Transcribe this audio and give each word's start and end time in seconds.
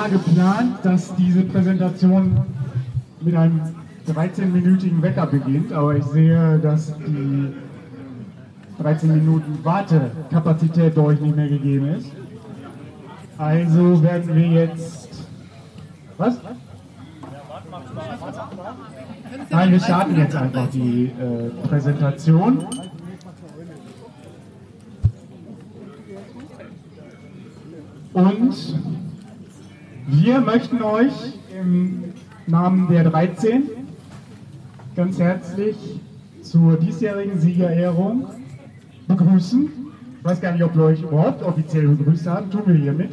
war 0.00 0.08
geplant, 0.08 0.78
dass 0.82 1.14
diese 1.16 1.42
Präsentation 1.42 2.40
mit 3.20 3.36
einem 3.36 3.60
13-minütigen 4.08 5.02
Wecker 5.02 5.26
beginnt, 5.26 5.72
aber 5.72 5.96
ich 5.96 6.04
sehe, 6.04 6.58
dass 6.58 6.94
die 7.06 7.52
13 8.82 9.12
Minuten 9.12 9.58
Wartekapazität 9.62 10.96
durch 10.96 11.20
nicht 11.20 11.36
mehr 11.36 11.48
gegeben 11.48 11.88
ist. 11.88 12.10
Also 13.36 14.02
werden 14.02 14.34
wir 14.34 14.46
jetzt. 14.46 15.26
Was? 16.16 16.38
Nein, 19.50 19.72
wir 19.72 19.80
starten 19.80 20.16
jetzt 20.16 20.34
einfach 20.34 20.68
die 20.70 21.04
äh, 21.06 21.68
Präsentation. 21.68 22.64
Und 28.12 28.54
wir 30.06 30.40
möchten 30.40 30.82
euch 30.82 31.12
im 31.58 32.04
Namen 32.46 32.88
der 32.88 33.04
13 33.04 33.64
ganz 34.96 35.18
herzlich 35.18 35.76
zur 36.42 36.76
diesjährigen 36.76 37.38
Siegerehrung 37.38 38.26
begrüßen. 39.06 39.68
Ich 40.18 40.24
weiß 40.24 40.40
gar 40.40 40.52
nicht, 40.52 40.62
ob 40.62 40.76
wir 40.76 40.84
euch 40.84 41.02
überhaupt 41.02 41.42
offiziell 41.42 41.88
begrüßt 41.88 42.26
haben, 42.26 42.50
tun 42.50 42.62
wir 42.66 42.74
hiermit. 42.74 43.10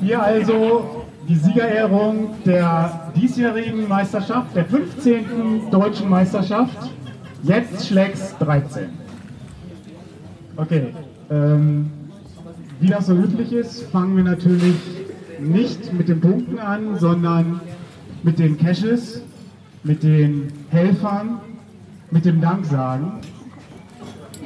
Hier 0.00 0.20
also 0.22 1.04
die 1.28 1.36
Siegerehrung 1.36 2.34
der 2.44 3.12
diesjährigen 3.14 3.88
Meisterschaft, 3.88 4.56
der 4.56 4.64
15. 4.64 5.70
deutschen 5.70 6.08
Meisterschaft. 6.08 6.90
Jetzt 7.44 7.86
schlägst 7.86 8.36
13. 8.40 8.88
Okay, 10.56 10.88
ähm, 11.30 11.90
wie 12.82 12.88
das 12.88 13.06
so 13.06 13.14
üblich 13.14 13.52
ist, 13.52 13.84
fangen 13.84 14.16
wir 14.16 14.24
natürlich 14.24 14.74
nicht 15.38 15.92
mit 15.92 16.08
den 16.08 16.20
Punkten 16.20 16.58
an, 16.58 16.98
sondern 16.98 17.60
mit 18.24 18.40
den 18.40 18.58
Caches, 18.58 19.22
mit 19.84 20.02
den 20.02 20.48
Helfern, 20.70 21.38
mit 22.10 22.24
dem 22.24 22.40
Danksagen. 22.40 23.20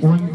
Und 0.02 0.30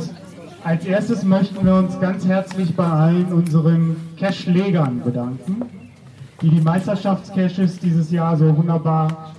als 0.63 0.85
erstes 0.85 1.23
möchten 1.23 1.63
wir 1.63 1.75
uns 1.75 1.99
ganz 1.99 2.25
herzlich 2.25 2.75
bei 2.75 2.85
allen 2.85 3.31
unseren 3.31 3.95
Cache-Legern 4.17 5.03
bedanken, 5.03 5.61
die 6.41 6.49
die 6.49 6.61
Meisterschaftscaches 6.61 7.77
dieses 7.79 8.09
Jahr 8.09 8.35
so 8.35 8.57
wunderbar 8.57 9.35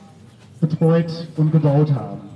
betreut 0.61 1.29
und 1.37 1.51
gebaut 1.51 1.93
haben. 1.93 2.32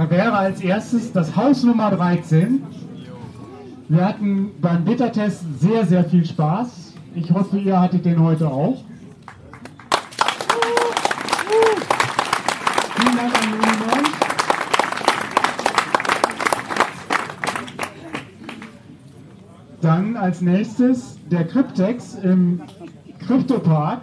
Da 0.00 0.08
wäre 0.08 0.32
als 0.32 0.62
erstes 0.62 1.12
das 1.12 1.36
Haus 1.36 1.62
Nummer 1.62 1.90
13. 1.90 2.62
Wir 3.90 4.02
hatten 4.02 4.50
beim 4.58 4.82
Beta-Test 4.82 5.44
sehr, 5.60 5.84
sehr 5.84 6.04
viel 6.04 6.24
Spaß. 6.24 6.94
Ich 7.14 7.30
hoffe, 7.30 7.58
ihr 7.58 7.78
hattet 7.78 8.06
den 8.06 8.18
heute 8.18 8.48
auch. 8.48 8.82
Vielen 12.96 13.14
Dank 13.14 13.36
an 13.36 13.52
Union. 13.52 14.12
Dann 19.82 20.16
als 20.16 20.40
nächstes 20.40 21.18
der 21.30 21.46
Cryptex 21.46 22.14
im 22.14 22.62
Cryptopark. 23.26 24.00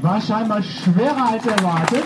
War 0.00 0.18
scheinbar 0.22 0.62
schwerer 0.62 1.32
als 1.32 1.46
erwartet. 1.46 2.04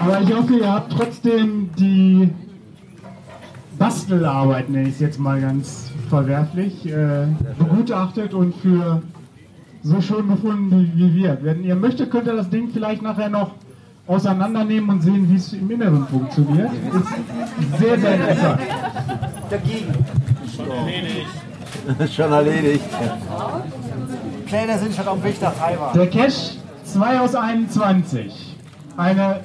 Aber 0.00 0.20
ich 0.22 0.34
hoffe, 0.34 0.54
ihr 0.54 0.72
habt 0.72 0.92
trotzdem 0.92 1.70
die 1.78 2.30
Bastelarbeit, 3.78 4.70
nenne 4.70 4.88
ich 4.88 4.94
es 4.94 5.00
jetzt 5.00 5.18
mal 5.18 5.40
ganz 5.40 5.90
verwerflich, 6.08 6.86
äh, 6.86 7.26
begutachtet 7.58 8.32
und 8.32 8.54
für 8.56 9.02
so 9.82 10.00
schön 10.00 10.26
befunden 10.26 10.92
wie 10.94 11.14
wir. 11.14 11.38
Wenn 11.42 11.64
ihr 11.64 11.76
möchtet, 11.76 12.10
könnt 12.10 12.26
ihr 12.26 12.34
das 12.34 12.48
Ding 12.48 12.70
vielleicht 12.72 13.02
nachher 13.02 13.28
noch 13.28 13.52
auseinandernehmen 14.06 14.90
und 14.90 15.02
sehen, 15.02 15.28
wie 15.30 15.36
es 15.36 15.52
im 15.52 15.70
Inneren 15.70 16.06
funktioniert. 16.06 16.70
Ist 16.72 17.78
sehr, 17.78 18.00
sehr 18.00 18.14
interessant. 18.14 18.60
Dagegen. 19.50 19.94
Schon 22.14 22.32
erledigt. 22.32 22.84
Pläne 24.46 24.78
sind 24.78 24.94
schon 24.94 25.06
auf 25.06 25.18
dem 25.20 25.24
Weg 25.24 25.40
nach 25.40 25.54
Taiwan. 25.54 25.92
Der 25.94 26.06
Cash 26.08 26.56
2 26.84 27.20
aus 27.20 27.34
21. 27.34 28.56
Eine 28.96 29.40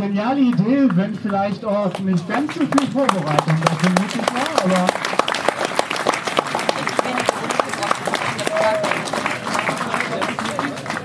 geniale 0.00 0.40
Idee, 0.40 0.88
wenn 0.94 1.14
vielleicht 1.14 1.64
auch 1.64 1.98
nicht 1.98 2.28
ganz 2.28 2.54
so 2.54 2.60
viel 2.60 2.86
Vorbereitung 2.90 3.56
dafür 3.64 3.90
nötig 3.90 4.22
war, 4.32 4.64
aber 4.64 4.86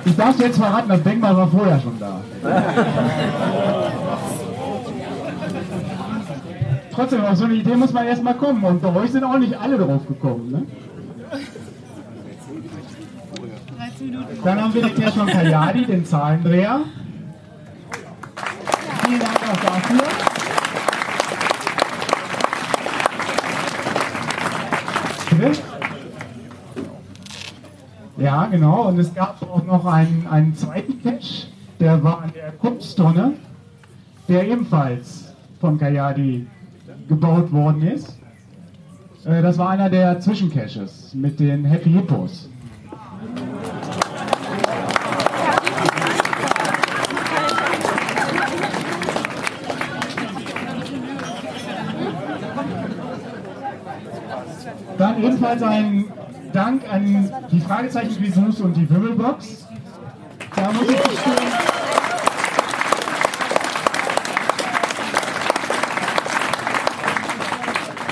ich 0.06 0.16
darf 0.16 0.40
jetzt 0.40 0.58
verraten, 0.58 0.90
das 0.90 1.04
Denkmal 1.04 1.36
war 1.36 1.48
vorher 1.48 1.80
schon 1.82 2.00
da. 2.00 2.22
Trotzdem, 6.94 7.26
auf 7.26 7.36
so 7.36 7.46
eine 7.46 7.56
Idee 7.56 7.76
muss 7.76 7.92
man 7.92 8.08
erstmal 8.08 8.36
kommen 8.36 8.64
und 8.64 8.82
bei 8.82 8.96
euch 8.96 9.12
sind 9.12 9.26
auch 9.26 9.38
nicht 9.38 9.60
alle 9.60 9.78
drauf 9.78 10.08
gekommen. 10.08 10.52
Ne? 10.52 10.64
Dann 14.44 14.62
haben 14.62 14.74
wir 14.74 14.84
den 14.84 15.12
von 15.12 15.28
Kayadi, 15.28 15.86
den 15.86 16.06
Zahlendreher. 16.06 16.82
Dafür. 19.64 20.04
Ja, 28.18 28.46
genau. 28.46 28.88
Und 28.88 29.00
es 29.00 29.14
gab 29.14 29.42
auch 29.44 29.64
noch 29.66 29.86
einen, 29.86 30.26
einen 30.30 30.56
zweiten 30.56 31.02
Cache, 31.04 31.48
der 31.80 32.04
war 32.04 32.22
an 32.24 32.32
der 32.34 32.52
Kunsttonne, 32.54 33.34
der 34.28 34.48
ebenfalls 34.48 35.34
von 35.60 35.78
Kayadi 35.78 36.48
gebaut 37.10 37.52
worden 37.52 37.82
ist. 37.84 38.18
Äh, 39.26 39.42
Das 39.42 39.58
war 39.58 39.70
einer 39.70 39.90
der 39.90 40.20
Zwischencaches 40.20 41.14
mit 41.14 41.40
den 41.40 41.66
Happy 41.66 41.92
Hippos. 41.92 42.50
Ebenfalls 55.46 55.62
ein 55.62 56.06
Dank 56.54 56.82
an 56.92 57.30
die 57.52 57.60
Fragezeichen 57.60 58.18
Grisous 58.20 58.62
und 58.62 58.76
die 58.76 58.90
Wimmelbox. 58.90 59.68
Da 60.56 60.72
muss 60.72 60.90
ich 60.90 61.04
gestehen, 61.04 61.36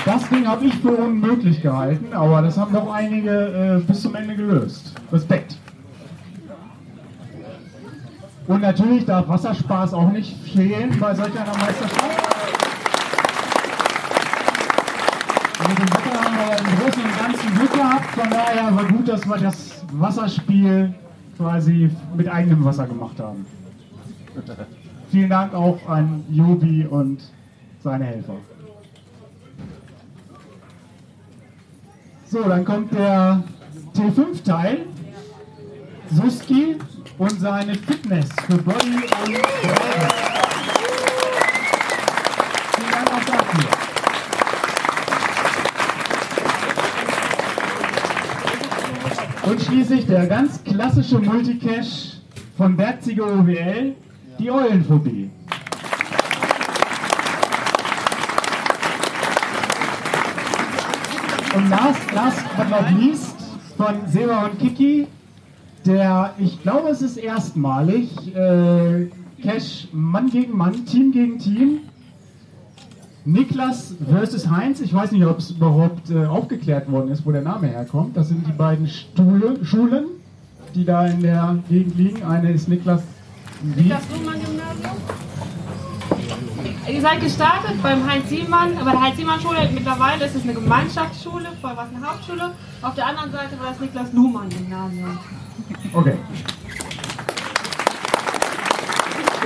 das 0.04 0.28
Ding 0.28 0.46
habe 0.46 0.64
ich 0.66 0.74
für 0.76 0.92
unmöglich 0.92 1.60
gehalten, 1.60 2.12
aber 2.12 2.42
das 2.42 2.56
haben 2.56 2.72
doch 2.72 2.92
einige 2.92 3.80
äh, 3.82 3.84
bis 3.84 4.02
zum 4.02 4.14
Ende 4.14 4.36
gelöst. 4.36 4.94
Respekt. 5.12 5.56
Und 8.46 8.60
natürlich 8.60 9.06
darf 9.06 9.26
Wasserspaß 9.26 9.94
auch 9.94 10.12
nicht 10.12 10.36
fehlen 10.52 10.96
bei 11.00 11.14
solch 11.16 11.32
einer 11.32 11.56
Meisterschaft. 11.56 12.24
Haben 16.34 16.48
wir 16.48 16.58
im 16.58 16.78
Großen 16.78 17.02
und 17.04 17.18
Ganzen 17.18 17.54
Glück 17.54 17.72
gehabt. 17.72 18.06
Von 18.06 18.30
daher 18.30 18.74
war 18.74 18.84
gut, 18.86 19.08
dass 19.08 19.24
wir 19.26 19.36
das 19.36 19.84
Wasserspiel 19.92 20.94
quasi 21.36 21.90
mit 22.16 22.28
eigenem 22.28 22.64
Wasser 22.64 22.86
gemacht 22.86 23.20
haben. 23.20 23.46
Vielen 25.10 25.30
Dank 25.30 25.54
auch 25.54 25.78
an 25.88 26.24
Jobi 26.28 26.86
und 26.86 27.22
seine 27.82 28.04
Helfer. 28.04 28.36
So, 32.26 32.42
dann 32.42 32.64
kommt 32.64 32.92
der 32.92 33.44
T5-Teil. 33.94 34.86
Suski 36.10 36.76
und 37.16 37.40
seine 37.40 37.74
Fitness 37.76 38.28
für 38.46 38.58
Body 38.58 38.96
und 38.96 39.10
Beine. 39.10 40.33
Und 49.46 49.60
schließlich 49.60 50.06
der 50.06 50.26
ganz 50.26 50.62
klassische 50.64 51.18
Multicache 51.18 52.16
von 52.56 52.76
Berziger 52.76 53.26
OWL, 53.26 53.94
die 54.38 54.50
Eulenphobie. 54.50 55.30
Und 61.54 61.70
last, 61.70 62.12
last 62.12 62.56
but 62.56 62.70
not 62.70 62.90
least 62.98 63.36
von 63.76 64.06
Seba 64.06 64.46
und 64.46 64.58
Kiki, 64.58 65.06
der, 65.84 66.34
ich 66.38 66.62
glaube, 66.62 66.88
es 66.88 67.02
ist 67.02 67.18
erstmalig, 67.18 68.34
äh, 68.34 69.08
Cash 69.42 69.88
Mann 69.92 70.30
gegen 70.30 70.56
Mann, 70.56 70.86
Team 70.86 71.12
gegen 71.12 71.38
Team. 71.38 71.80
Niklas 73.26 73.94
versus 74.06 74.50
Heinz, 74.50 74.80
ich 74.80 74.92
weiß 74.92 75.12
nicht, 75.12 75.24
ob 75.24 75.38
es 75.38 75.52
überhaupt 75.52 76.10
äh, 76.10 76.26
aufgeklärt 76.26 76.90
worden 76.90 77.10
ist, 77.10 77.24
wo 77.24 77.32
der 77.32 77.40
Name 77.40 77.68
herkommt. 77.68 78.16
Das 78.16 78.28
sind 78.28 78.46
die 78.46 78.52
beiden 78.52 78.86
Stuhle, 78.86 79.64
Schulen, 79.64 80.04
die 80.74 80.84
da 80.84 81.06
in 81.06 81.22
der 81.22 81.58
Gegend 81.68 81.96
liegen. 81.96 82.22
Eine 82.22 82.52
ist 82.52 82.68
Niklas. 82.68 83.02
Wie? 83.62 83.88
Das 83.88 84.02
Luhmann-Gymnasium. 84.10 84.96
Ihr 86.86 87.00
seid 87.00 87.20
gestartet 87.20 87.82
beim 87.82 88.06
Heinz-Siemann, 88.06 88.74
bei 88.84 88.90
der 88.90 89.00
Heinz-Siemann-Schule. 89.00 89.70
Mittlerweile 89.72 90.26
ist 90.26 90.36
es 90.36 90.42
eine 90.42 90.52
Gemeinschaftsschule, 90.52 91.48
vorher 91.62 91.78
war 91.78 91.86
es 91.90 91.96
eine 91.96 92.06
Hauptschule. 92.06 92.50
Auf 92.82 92.94
der 92.94 93.06
anderen 93.06 93.32
Seite 93.32 93.58
war 93.58 93.70
das 93.70 93.80
Niklas-Luhmann-Gymnasium. 93.80 95.18
Okay. 95.94 96.18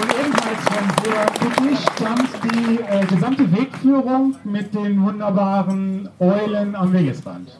Und 0.00 0.14
ebenfalls 0.20 0.62
von 0.64 1.54
Kuttich 1.54 1.78
stammt 1.96 2.27
die 2.43 2.81
äh, 2.81 3.05
gesamte 3.06 3.50
Wegführung 3.52 4.37
mit 4.44 4.75
den 4.75 5.02
wunderbaren 5.02 6.08
Eulen 6.19 6.75
am 6.75 6.93
Wegesrand. 6.93 7.58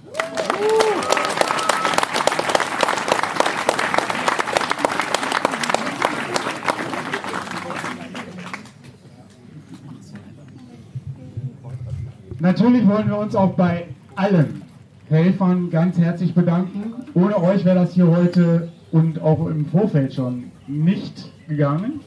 Natürlich 12.41 12.87
wollen 12.87 13.09
wir 13.09 13.19
uns 13.19 13.35
auch 13.35 13.55
bei 13.55 13.89
allen 14.15 14.63
Helfern 15.09 15.71
ganz 15.71 15.99
herzlich 15.99 16.35
bedanken. 16.35 16.95
Ohne 17.15 17.43
euch 17.43 17.65
wäre 17.65 17.77
das 17.77 17.95
hier 17.95 18.07
heute 18.07 18.69
und 18.93 19.21
auch 19.21 19.47
im 19.49 19.67
Vorfeld 19.67 20.15
schon 20.15 20.45
nicht 20.67 21.33
gegangen. 21.49 22.01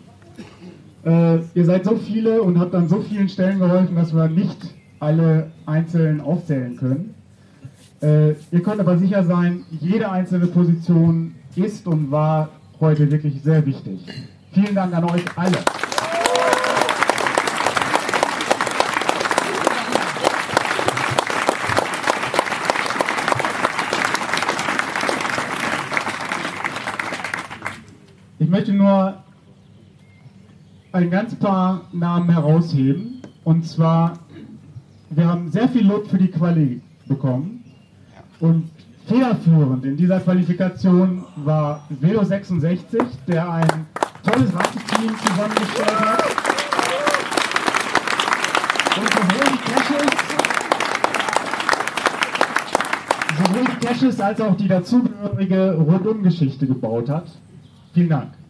Äh, 1.03 1.39
ihr 1.55 1.65
seid 1.65 1.85
so 1.85 1.95
viele 1.95 2.43
und 2.43 2.59
habt 2.59 2.75
an 2.75 2.87
so 2.87 3.01
vielen 3.01 3.27
Stellen 3.27 3.59
geholfen, 3.59 3.95
dass 3.95 4.13
wir 4.13 4.27
nicht 4.27 4.57
alle 4.99 5.51
einzeln 5.65 6.21
aufzählen 6.21 6.77
können. 6.77 7.15
Äh, 8.01 8.31
ihr 8.51 8.61
könnt 8.63 8.79
aber 8.79 8.97
sicher 8.97 9.23
sein, 9.23 9.63
jede 9.71 10.11
einzelne 10.11 10.45
Position 10.47 11.33
ist 11.55 11.87
und 11.87 12.11
war 12.11 12.49
heute 12.79 13.11
wirklich 13.11 13.41
sehr 13.41 13.65
wichtig. 13.65 13.99
Vielen 14.51 14.75
Dank 14.75 14.93
an 14.93 15.05
euch 15.05 15.23
alle. 15.35 15.57
Ich 28.37 28.49
möchte 28.49 28.73
nur 28.73 29.20
ein 30.91 31.09
ganz 31.09 31.35
paar 31.35 31.81
Namen 31.91 32.29
herausheben. 32.29 33.21
Und 33.43 33.65
zwar, 33.65 34.13
wir 35.09 35.27
haben 35.27 35.49
sehr 35.49 35.67
viel 35.69 35.87
Lob 35.87 36.07
für 36.07 36.17
die 36.17 36.29
Quali 36.29 36.81
bekommen. 37.07 37.63
Und 38.39 38.69
federführend 39.07 39.85
in 39.85 39.97
dieser 39.97 40.19
Qualifikation 40.19 41.23
war 41.37 41.87
Velo 41.89 42.23
66, 42.23 43.01
der 43.27 43.49
ein 43.51 43.87
tolles 44.23 44.53
Reiteteam 44.53 45.15
zusammengestellt 45.17 45.99
hat. 45.99 46.23
Und 48.97 49.09
sowohl 53.37 53.65
die 53.65 53.85
Caches 53.85 54.19
als 54.19 54.41
auch 54.41 54.55
die 54.57 54.67
dazugehörige 54.67 55.73
Rundumgeschichte 55.73 56.67
gebaut 56.67 57.09
hat. 57.09 57.25
Vielen 57.93 58.09
Dank. 58.09 58.40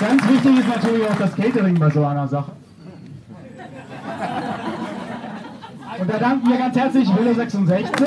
Ganz 0.00 0.28
wichtig 0.28 0.58
ist 0.60 0.68
natürlich 0.68 1.06
auch 1.06 1.18
das 1.18 1.36
Catering 1.36 1.78
bei 1.78 1.90
so 1.90 2.04
einer 2.04 2.26
Sache. 2.26 2.52
Und 6.00 6.10
da 6.10 6.18
danken 6.18 6.48
wir 6.48 6.56
ganz 6.56 6.74
herzlich 6.74 7.08
Wille 7.14 7.34
66, 7.34 7.90
der 7.90 8.06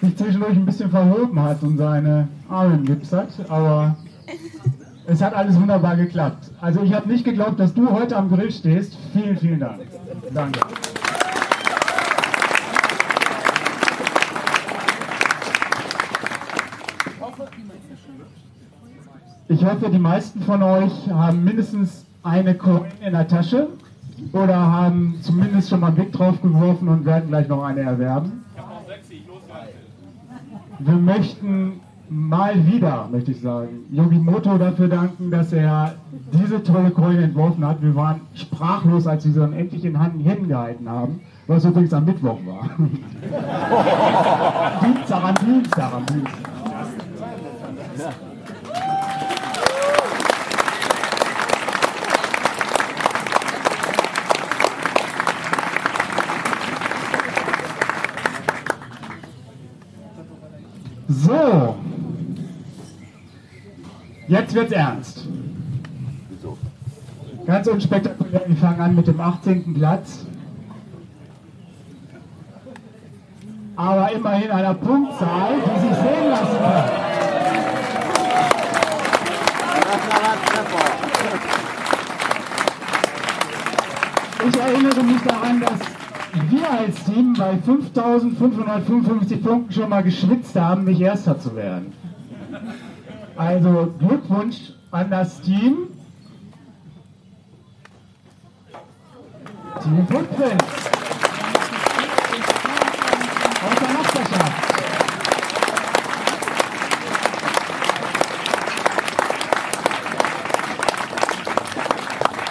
sich 0.00 0.16
zwischendurch 0.16 0.52
ein 0.52 0.66
bisschen 0.66 0.90
verhoben 0.90 1.42
hat 1.42 1.62
und 1.64 1.78
seine 1.78 2.28
Arme 2.48 2.74
im 2.74 2.86
hat, 2.86 3.28
aber 3.48 3.96
es 5.06 5.20
hat 5.20 5.34
alles 5.34 5.56
wunderbar 5.60 5.96
geklappt. 5.96 6.50
Also 6.60 6.82
ich 6.82 6.94
habe 6.94 7.08
nicht 7.08 7.24
geglaubt, 7.24 7.58
dass 7.58 7.74
du 7.74 7.90
heute 7.90 8.16
am 8.16 8.30
Grill 8.30 8.52
stehst. 8.52 8.96
Vielen, 9.12 9.36
vielen 9.36 9.58
Dank. 9.58 9.80
Danke. 10.32 10.60
Ich 19.50 19.64
hoffe, 19.64 19.88
die 19.88 19.98
meisten 19.98 20.42
von 20.42 20.62
euch 20.62 20.92
haben 21.10 21.42
mindestens 21.42 22.04
eine 22.22 22.54
Coin 22.54 22.82
in 23.00 23.12
der 23.12 23.26
Tasche 23.26 23.68
oder 24.32 24.54
haben 24.54 25.14
zumindest 25.22 25.70
schon 25.70 25.80
mal 25.80 25.86
einen 25.86 25.96
Blick 25.96 26.12
drauf 26.12 26.38
geworfen 26.42 26.86
und 26.88 27.06
werden 27.06 27.30
gleich 27.30 27.48
noch 27.48 27.64
eine 27.64 27.80
erwerben. 27.80 28.44
Wir 30.80 30.94
möchten 30.94 31.80
mal 32.10 32.66
wieder, 32.66 33.08
möchte 33.10 33.30
ich 33.30 33.40
sagen, 33.40 33.86
Yogimoto 33.90 34.58
dafür 34.58 34.88
danken, 34.88 35.30
dass 35.30 35.50
er 35.52 35.94
diese 36.32 36.62
tolle 36.62 36.90
Coin 36.90 37.16
entworfen 37.16 37.66
hat. 37.66 37.80
Wir 37.80 37.94
waren 37.94 38.20
sprachlos, 38.34 39.06
als 39.06 39.24
wir 39.24 39.32
sie 39.32 39.40
dann 39.40 39.54
endlich 39.54 39.86
in 39.86 39.98
Hand 39.98 40.22
gehalten 40.46 40.90
haben, 40.90 41.20
was 41.46 41.64
übrigens 41.64 41.94
am 41.94 42.04
Mittwoch 42.04 42.38
war. 42.44 42.68
Dienstag 44.84 45.24
am 45.24 45.34
Dienstag 45.36 45.94
am 45.94 46.04
Dienstag. 46.04 46.38
So. 61.28 61.76
Jetzt 64.28 64.54
wird's 64.54 64.72
ernst. 64.72 65.26
Ganz 67.44 67.66
unspektakulär, 67.66 68.44
wir 68.46 68.56
fangen 68.56 68.80
an 68.80 68.94
mit 68.94 69.06
dem 69.06 69.20
18. 69.20 69.74
Platz. 69.74 70.24
Aber 73.76 74.10
immerhin 74.10 74.50
einer 74.50 74.72
Punktzahl, 74.72 75.56
die 75.56 75.80
sich 75.80 75.96
sehen 75.98 76.30
lassen 76.30 76.58
kann. 76.60 76.90
Ich 84.48 84.60
erinnere 84.60 85.02
mich 85.02 85.22
daran, 85.24 85.60
dass 85.60 85.97
wir 86.32 86.70
als 86.70 87.04
Team 87.04 87.34
bei 87.38 87.56
5555 87.56 89.42
Punkten 89.42 89.72
schon 89.72 89.88
mal 89.88 90.02
geschwitzt 90.02 90.54
haben, 90.56 90.84
nicht 90.84 91.00
Erster 91.00 91.38
zu 91.38 91.54
werden. 91.56 91.92
Also 93.36 93.92
Glückwunsch 93.98 94.72
an 94.90 95.10
das 95.10 95.40
Team. 95.40 95.88
Team 99.82 100.06
Footprint. 100.08 100.62
Aus 103.64 103.74
der 103.80 103.88
Nachbarschaft. 103.88 104.68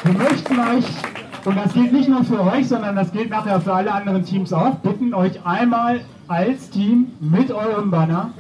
Wir 0.04 0.14
möchten 0.14 0.60
euch 0.60 1.17
und 1.48 1.56
das 1.56 1.74
gilt 1.74 1.94
nicht 1.94 2.10
nur 2.10 2.26
für 2.26 2.42
euch, 2.42 2.68
sondern 2.68 2.98
das 2.98 3.10
gilt 3.14 3.30
nachher 3.30 3.62
für 3.62 3.74
alle 3.74 3.94
anderen 3.94 4.22
Teams 4.26 4.52
auch. 4.52 4.76
Bitten 4.76 5.14
euch 5.14 5.46
einmal 5.46 6.02
als 6.28 6.70
Team 6.70 7.14
mit 7.22 7.50
eurem 7.52 7.90
Banner 7.90 8.32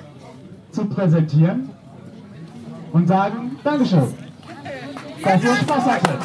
zu 0.72 0.86
präsentieren 0.86 1.70
und 2.92 3.08
sagen 3.08 3.58
Dankeschön, 3.64 4.14
dass 5.24 5.42
ihr 5.42 5.56
Spaß 5.56 5.86
hattet. 5.86 6.20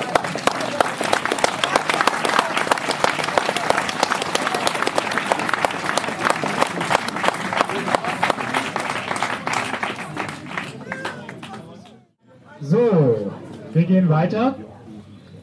So, 12.61 13.31
wir 13.73 13.85
gehen 13.85 14.09
weiter. 14.09 14.57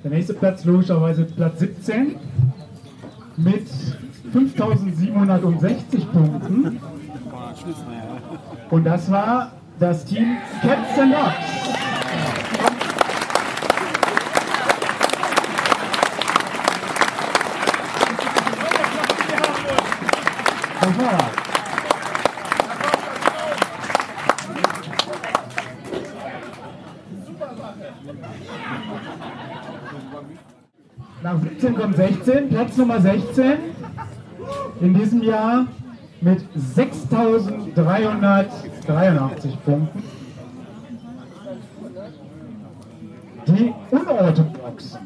Der 0.04 0.12
nächste 0.12 0.34
Platz 0.34 0.64
logischerweise 0.64 1.26
Platz 1.26 1.60
17 1.60 2.16
mit 3.36 3.68
5760 4.32 6.12
Punkten. 6.12 6.80
Und 8.70 8.84
das 8.86 9.12
war 9.12 9.52
das 9.78 10.06
Team 10.06 10.38
Cats 10.62 11.00
and 11.00 11.14
Dogs. 11.14 11.60
Nach 31.22 31.38
17 31.38 31.76
kommt 31.76 31.96
16, 31.98 32.49
Platz 32.60 32.76
Nummer 32.76 33.00
16 33.00 33.54
in 34.82 34.94
diesem 34.94 35.24
Jahr 35.24 35.66
mit 36.20 36.42
6.383 36.76 39.56
Punkten. 39.64 40.04
Die 43.48 43.74
Unorthodoxen. 43.92 45.00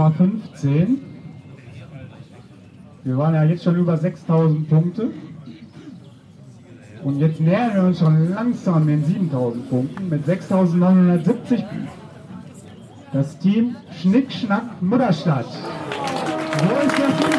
Nummer 0.00 0.12
15. 0.16 0.98
Wir 3.04 3.18
waren 3.18 3.34
ja 3.34 3.44
jetzt 3.44 3.64
schon 3.64 3.76
über 3.76 3.98
6000 3.98 4.66
Punkte. 4.66 5.10
Und 7.04 7.18
jetzt 7.18 7.38
nähern 7.38 7.74
wir 7.74 7.82
uns 7.82 7.98
schon 7.98 8.30
langsam 8.30 8.86
den 8.86 9.04
7000 9.04 9.68
Punkten 9.68 10.08
mit 10.08 10.24
6970 10.24 11.60
Punkten. 11.60 11.88
Das 13.12 13.38
Team 13.40 13.76
Schnick, 14.00 14.32
Schnack, 14.32 14.80
Mutterstadt. 14.80 15.48
Wo 16.62 16.86
ist 16.86 16.98
der 16.98 17.08
Fußball? 17.08 17.29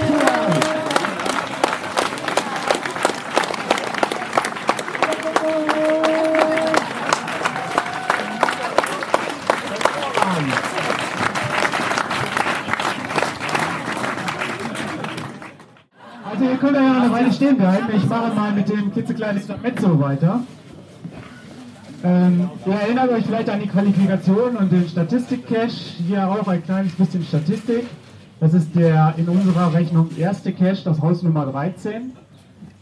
Stehen 17.42 17.58
bleiben. 17.58 17.88
Ich 17.96 18.08
mache 18.08 18.36
mal 18.36 18.52
mit 18.52 18.70
dem 18.70 18.92
klitzekleinen 18.92 19.42
Intermezzo 19.42 20.00
weiter. 20.00 20.42
Ähm, 22.04 22.50
ihr 22.68 22.74
erinnert 22.74 23.10
euch 23.10 23.26
vielleicht 23.26 23.50
an 23.50 23.60
die 23.60 23.68
Qualifikation 23.68 24.58
und 24.58 24.72
den 24.72 24.88
Statistik-Cache. 24.88 26.04
Hier 26.06 26.28
auch 26.30 26.48
ein 26.48 26.64
kleines 26.64 26.94
bisschen 26.94 27.24
Statistik. 27.24 27.88
Das 28.40 28.54
ist 28.54 28.76
der 28.76 29.16
in 29.18 29.28
unserer 29.28 29.74
Rechnung 29.74 30.10
erste 30.18 30.52
Cache, 30.52 30.84
das 30.86 31.02
Haus 31.02 31.24
Nummer 31.24 31.48
13. 31.48 32.12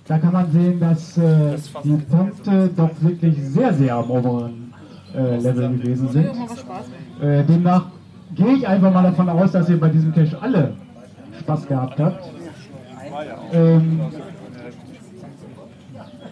Da 0.07 0.17
kann 0.17 0.33
man 0.33 0.51
sehen, 0.51 0.77
dass 0.79 1.17
äh, 1.17 1.55
die 1.85 1.95
Punkte 1.95 2.69
doch 2.75 2.91
wirklich 2.99 3.37
sehr, 3.41 3.73
sehr 3.73 3.95
am 3.95 4.11
oberen 4.11 4.73
äh, 5.15 5.37
Level 5.37 5.69
gewesen 5.77 6.09
sind. 6.09 6.31
Äh, 7.21 7.45
demnach 7.45 7.85
gehe 8.35 8.55
ich 8.55 8.67
einfach 8.67 8.93
mal 8.93 9.03
davon 9.03 9.29
aus, 9.29 9.53
dass 9.53 9.69
ihr 9.69 9.79
bei 9.79 9.87
diesem 9.87 10.13
Cache 10.13 10.37
alle 10.41 10.73
Spaß 11.39 11.65
gehabt 11.65 11.99
habt. 11.99 12.29
Ähm, 13.53 14.01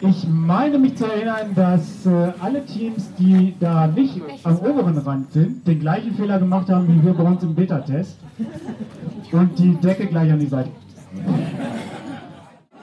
ich 0.02 0.28
meine 0.28 0.78
mich 0.78 0.96
zu 0.96 1.06
erinnern, 1.06 1.54
dass 1.56 2.06
äh, 2.06 2.32
alle 2.40 2.66
Teams, 2.66 3.10
die 3.18 3.56
da 3.60 3.88
nicht 3.88 4.22
am 4.44 4.58
oberen 4.60 4.98
Rand 4.98 5.32
sind, 5.32 5.68
den 5.68 5.80
gleichen 5.80 6.16
Fehler 6.16 6.40
gemacht 6.40 6.70
haben 6.70 6.88
wie 6.88 7.06
wir 7.06 7.14
bei 7.14 7.24
uns 7.24 7.44
im 7.44 7.56
Beta-Test 7.56 8.18
und 9.32 9.58
die 9.58 9.76
Decke 9.76 10.06
gleich 10.08 10.32
an 10.32 10.40
die 10.40 10.48
Seite. 10.48 10.70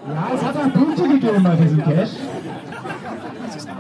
Ja, 0.08 0.30
es 0.34 0.44
hat 0.44 0.56
auch 0.56 0.72
Punkte 0.72 1.02
gegeben 1.08 1.42
bei 1.42 1.56
diesem 1.56 1.82
Cache. 1.82 2.08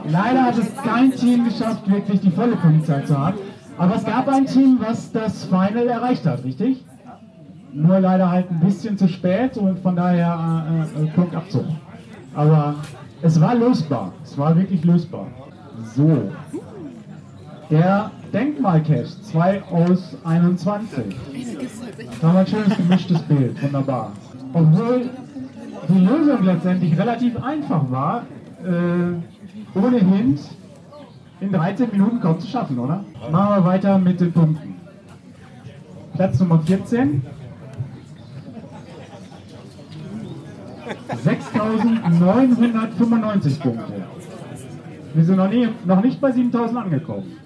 Leider 0.08 0.44
hat 0.44 0.58
es 0.58 0.74
kein 0.76 1.10
Team 1.12 1.44
geschafft, 1.44 1.90
wirklich 1.90 2.20
die 2.20 2.30
volle 2.30 2.56
Punktzahl 2.56 3.04
zu 3.04 3.18
haben. 3.18 3.38
Aber 3.76 3.96
es 3.96 4.04
gab 4.04 4.28
ein 4.28 4.46
Team, 4.46 4.78
was 4.80 5.10
das 5.12 5.44
Final 5.44 5.88
erreicht 5.88 6.24
hat, 6.24 6.44
richtig? 6.44 6.84
Nur 7.72 7.98
leider 7.98 8.30
halt 8.30 8.50
ein 8.50 8.60
bisschen 8.60 8.96
zu 8.96 9.08
spät 9.08 9.56
und 9.56 9.80
von 9.80 9.96
daher 9.96 10.86
äh, 10.96 11.02
äh, 11.02 11.06
Punktabzug. 11.08 11.64
Aber 12.34 12.76
es 13.24 13.40
war 13.40 13.54
lösbar. 13.54 14.12
Es 14.22 14.36
war 14.36 14.54
wirklich 14.54 14.84
lösbar. 14.84 15.26
So. 15.96 16.30
Der 17.70 18.10
Denkmal-Cache 18.34 19.06
2 19.22 19.62
aus 19.64 20.14
21. 20.24 21.16
Da 22.20 22.28
haben 22.28 22.36
ein 22.36 22.46
schönes 22.46 22.76
gemischtes 22.76 23.22
Bild. 23.22 23.62
Wunderbar. 23.62 24.12
Obwohl 24.52 25.08
die 25.88 26.00
Lösung 26.00 26.44
letztendlich 26.44 26.98
relativ 26.98 27.42
einfach 27.42 27.90
war, 27.90 28.22
äh, 28.62 29.78
ohne 29.78 29.98
Hint 29.98 30.40
in 31.40 31.50
13 31.50 31.90
Minuten 31.92 32.20
kaum 32.20 32.38
zu 32.38 32.46
schaffen, 32.46 32.78
oder? 32.78 33.04
Machen 33.30 33.56
wir 33.56 33.64
weiter 33.64 33.98
mit 33.98 34.20
den 34.20 34.32
Punkten. 34.32 34.74
Platz 36.14 36.38
Nummer 36.40 36.60
14. 36.60 37.22
6.995 41.24 43.60
Punkte. 43.60 44.04
Wir 45.14 45.24
sind 45.24 45.36
noch, 45.36 45.48
nie, 45.48 45.68
noch 45.84 46.02
nicht 46.02 46.20
bei 46.20 46.30
7.000 46.30 46.76
angekommen. 46.76 47.38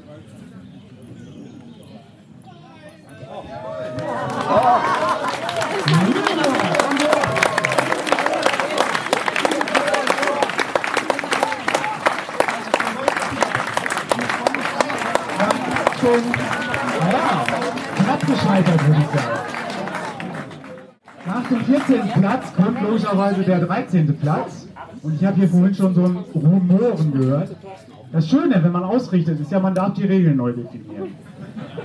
Logischerweise 23.09 23.43
der 23.43 23.61
13. 23.61 24.19
Platz. 24.19 24.67
Und 25.03 25.15
ich 25.15 25.25
habe 25.25 25.37
hier 25.37 25.49
vorhin 25.49 25.75
schon 25.75 25.95
so 25.95 26.05
ein 26.05 26.17
Rumoren 26.35 27.13
gehört. 27.13 27.57
Das 28.13 28.29
Schöne, 28.29 28.63
wenn 28.63 28.73
man 28.73 28.85
ausrichtet, 28.85 29.41
ist 29.41 29.53
ja, 29.53 29.61
man 29.61 29.75
darf 29.75 29.95
die 29.95 30.05
Regeln 30.05 30.37
neu 30.37 30.53
definieren. 30.53 31.15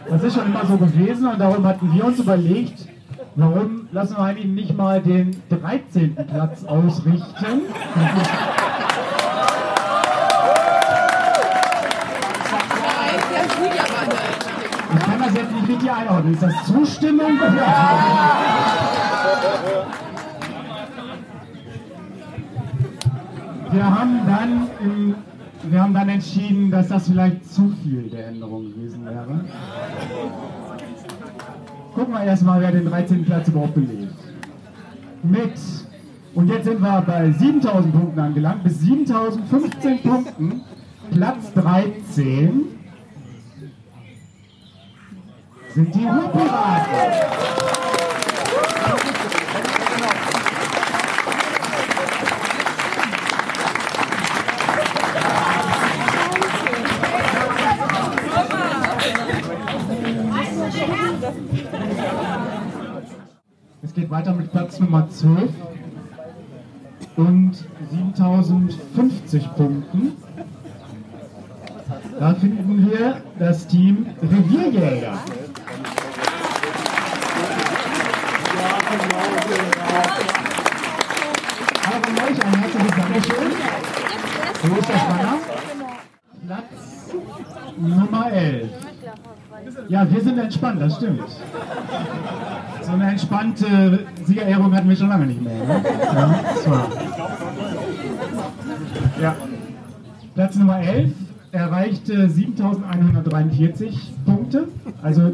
Das 0.09 0.23
ist 0.23 0.35
schon 0.35 0.47
immer 0.47 0.65
so 0.65 0.77
gewesen 0.77 1.27
und 1.27 1.39
darum 1.39 1.65
hatten 1.65 1.93
wir 1.93 2.05
uns 2.05 2.19
überlegt, 2.19 2.87
warum 3.35 3.87
lassen 3.91 4.17
wir 4.17 4.23
eigentlich 4.23 4.47
nicht 4.47 4.77
mal 4.77 5.01
den 5.01 5.35
13. 5.49 6.15
Platz 6.15 6.63
ausrichten? 6.65 7.61
Ich 14.95 14.99
kann 14.99 15.19
das 15.19 15.33
jetzt 15.33 15.51
nicht 15.51 15.67
richtig 15.69 15.91
einordnen. 15.91 16.33
Ist 16.33 16.43
das 16.43 16.65
Zustimmung? 16.65 17.39
Wir 23.73 23.83
haben 23.83 24.19
dann, 24.27 24.69
im, 24.81 25.15
wir 25.63 25.81
haben 25.81 25.95
dann 25.95 26.07
entschieden, 26.07 26.69
dass 26.69 26.89
das 26.89 27.07
vielleicht 27.07 27.51
zu 27.51 27.73
viel 27.81 28.03
der 28.03 28.27
Änderung 28.27 28.65
gewesen 28.65 29.03
wäre. 29.03 29.45
Gucken 31.95 32.13
wir 32.13 32.23
erstmal, 32.23 32.61
wer 32.61 32.71
den 32.71 32.85
13. 32.85 33.25
Platz 33.25 33.47
überhaupt 33.47 33.73
belegt. 33.73 34.13
Mit, 35.23 35.53
und 36.35 36.49
jetzt 36.49 36.65
sind 36.65 36.81
wir 36.81 37.01
bei 37.01 37.31
7000 37.31 37.93
Punkten 37.93 38.19
angelangt, 38.19 38.63
bis 38.63 38.79
7015 38.81 40.01
Punkten, 40.03 40.61
Platz 41.09 41.51
13 41.55 42.65
sind 45.73 45.95
die 45.95 46.05
Ruhrpiraten. 46.05 47.63
Nummer 64.79 65.09
12 65.09 65.49
und 67.17 67.51
7050 67.91 69.55
Punkten. 69.55 70.13
Da 72.19 72.33
finden 72.35 72.89
wir 72.89 73.21
das 73.39 73.67
Team 73.67 74.05
Revierjäger. 74.21 75.19
Aber 81.85 82.01
von 82.03 82.15
euch 82.19 82.45
ein 82.45 82.59
herzliches 82.59 82.95
Dankeschön. 82.95 83.51
Wo 84.63 84.79
ist 84.79 84.89
der 84.89 84.97
Schwanger? 84.97 85.39
Platz 86.47 87.13
Nummer 87.77 88.31
11. 88.31 88.69
Ja, 89.89 90.09
wir 90.09 90.21
sind 90.21 90.37
entspannt, 90.37 90.81
das 90.81 90.95
stimmt. 90.95 91.21
So 92.83 92.91
eine 92.91 93.11
entspannte 93.11 94.05
Siegerehrung 94.25 94.75
hatten 94.75 94.89
wir 94.89 94.95
schon 94.95 95.09
lange 95.09 95.25
nicht 95.25 95.41
mehr. 95.41 95.53
Ne? 95.53 95.83
Ja, 96.13 96.39
das. 96.53 96.65
Ja. 99.21 99.35
Platz 100.35 100.55
Nummer 100.55 100.79
11 100.79 101.11
erreichte 101.51 102.29
7143 102.29 104.13
Punkte. 104.25 104.67
Also 105.01 105.31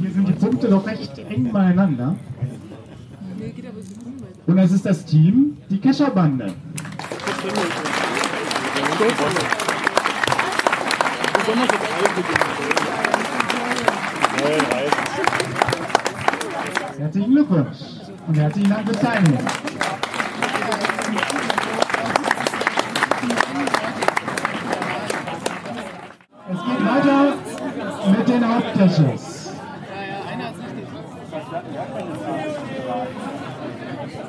hier 0.00 0.10
sind 0.10 0.28
die 0.28 0.32
Punkte 0.32 0.68
doch 0.68 0.86
recht 0.86 1.18
eng 1.18 1.52
beieinander. 1.52 2.16
Und 4.46 4.58
es 4.58 4.72
ist 4.72 4.84
das 4.84 5.04
Team, 5.04 5.56
die 5.70 5.78
Kescher-Bande. 5.78 6.52
Herzlichen 17.10 17.32
Glückwunsch 17.32 17.78
und 18.28 18.38
herzlichen 18.38 18.70
Dank 18.70 18.86
fürs 18.86 19.00
Teilnehmen. 19.00 19.38
Es 26.52 26.58
geht 26.64 26.86
weiter 26.86 27.34
mit 28.16 28.28
den 28.28 28.54
Hauptcaches. 28.54 29.54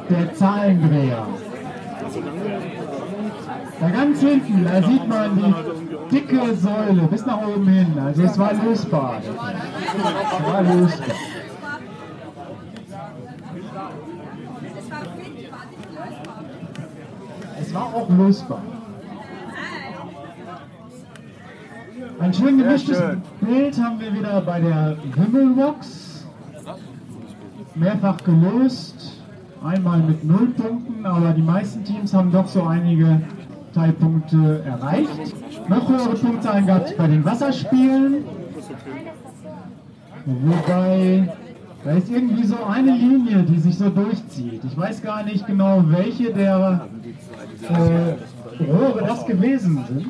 Der 0.10 0.34
Zahlendreher. 0.34 1.28
Da 3.80 3.90
ganz 3.90 4.20
hinten, 4.22 4.66
da 4.66 4.82
sieht 4.82 5.08
man 5.08 5.36
die 5.36 6.16
dicke 6.16 6.56
Säule 6.56 7.04
bis 7.04 7.28
nach 7.28 7.46
oben 7.46 7.68
hin. 7.68 8.00
Also 8.04 8.24
es 8.24 8.40
war 8.40 8.54
lösbar. 8.54 9.22
Es 9.22 10.48
war 10.48 10.64
lösbar. 10.64 11.16
Es 17.72 17.76
war 17.76 17.96
auch 17.96 18.10
lösbar. 18.10 18.62
Ein 22.20 22.34
schön 22.34 22.58
gemischtes 22.58 23.02
Bild 23.40 23.82
haben 23.82 23.98
wir 23.98 24.14
wieder 24.14 24.42
bei 24.42 24.60
der 24.60 24.98
Wimmelbox. 25.16 26.26
Mehrfach 27.76 28.18
gelöst. 28.26 29.22
Einmal 29.64 30.00
mit 30.00 30.22
null 30.26 30.48
Punkten, 30.48 31.06
aber 31.06 31.30
die 31.32 31.42
meisten 31.42 31.86
Teams 31.86 32.14
haben 32.14 32.30
doch 32.30 32.50
so 32.50 32.64
einige 32.64 33.22
Teilpunkte 33.74 34.64
erreicht. 34.66 35.34
Noch 35.70 35.88
höhere 35.88 36.16
Punktzahlen 36.16 36.68
gab 36.68 36.88
es 36.88 36.98
bei 36.98 37.08
den 37.08 37.24
Wasserspielen. 37.24 38.26
Wobei, 40.26 41.34
da 41.84 41.92
ist 41.92 42.12
irgendwie 42.12 42.46
so 42.46 42.64
eine 42.64 42.92
Linie, 42.92 43.44
die 43.44 43.60
sich 43.60 43.78
so 43.78 43.90
durchzieht. 43.90 44.62
Ich 44.64 44.78
weiß 44.78 45.02
gar 45.02 45.24
nicht 45.24 45.48
genau, 45.48 45.84
welche 45.88 46.32
der 46.34 46.88
äh, 47.70 48.64
Rohre 48.64 49.06
das 49.08 49.26
gewesen 49.26 49.84
sind. 49.88 50.08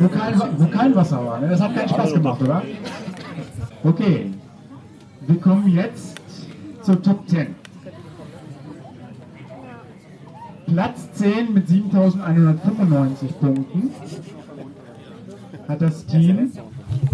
Wo 0.00 0.08
kein, 0.08 0.40
wo 0.56 0.66
kein 0.66 0.94
Wasser 0.94 1.24
war. 1.24 1.40
Ne? 1.40 1.48
Das 1.48 1.60
hat 1.60 1.74
keinen 1.76 1.88
Spaß 1.88 2.14
gemacht, 2.14 2.42
oder? 2.42 2.62
Okay. 3.84 4.32
Wir 5.26 5.40
kommen 5.40 5.68
jetzt 5.68 6.18
zur 6.82 7.02
Top 7.02 7.28
10. 7.28 7.54
Platz 10.66 11.12
10 11.14 11.54
mit 11.54 11.68
7195 11.68 13.38
Punkten 13.40 13.90
hat 15.68 15.82
das 15.82 16.06
Team 16.06 16.50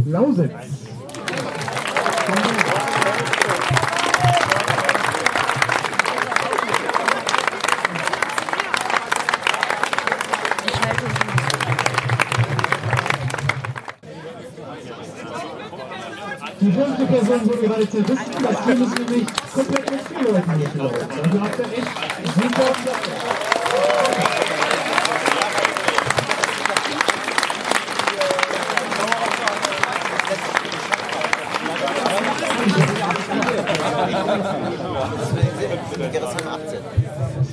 Lausitz. 0.06 0.52
Wo 17.42 17.60
wir 17.60 17.68
gerade 17.68 17.90
zu 17.90 17.98
wissen, 18.08 18.16
das 18.42 18.64
Team 18.64 18.82
ist 18.82 18.98
nämlich 18.98 19.26
komplett 19.54 19.90
mit 19.90 20.00
Spielleuten 20.00 20.72
gelaufen. 20.72 21.08
Also 21.22 21.40
habt 21.40 21.58
ihr 21.58 21.64
echt 21.78 21.90
super 22.34 22.68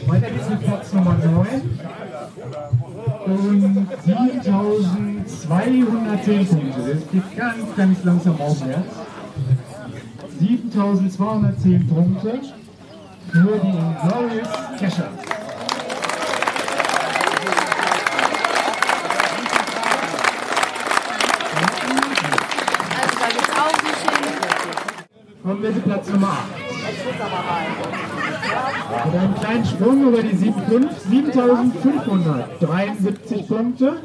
Weiter 0.08 0.30
geht's 0.30 0.50
mit 0.50 0.62
Platz 0.66 0.94
Nummer 0.94 1.14
9 1.14 1.80
und 3.26 3.88
7210 5.28 6.48
Punkte. 6.48 6.82
Das 6.94 7.12
geht 7.12 7.38
ganz, 7.38 7.76
ganz 7.76 8.04
langsam 8.04 8.42
aufwärts. 8.42 9.11
7210 10.96 11.88
Punkte 11.88 12.40
für 13.32 13.60
die 13.60 14.08
Glorious 14.08 14.50
Kescher. 14.78 15.08
Also. 15.08 15.32
Kommen 25.44 25.64
wir 25.64 25.74
zu 25.74 25.82
Platz 25.82 26.08
Nummer 26.10 26.28
8. 26.28 26.44
Mit 29.06 29.16
einem 29.16 29.36
kleinen 29.36 29.66
Sprung 29.66 30.08
über 30.08 30.22
die 30.22 30.36
7,5, 30.36 30.90
7573 31.10 33.48
Punkte. 33.48 33.98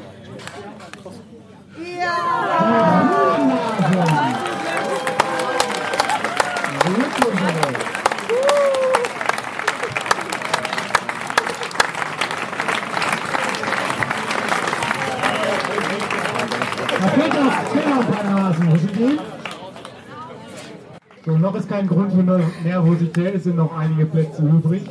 So, 21.25 21.37
noch 21.37 21.55
ist 21.55 21.67
kein 21.67 21.87
Grund 21.87 22.13
für 22.13 22.23
Nervosität, 22.63 23.35
es 23.35 23.43
sind 23.43 23.57
noch 23.57 23.77
einige 23.77 24.05
Plätze 24.05 24.41
übrig. 24.41 24.83